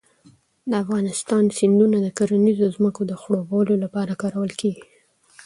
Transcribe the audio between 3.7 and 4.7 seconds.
لپاره کارول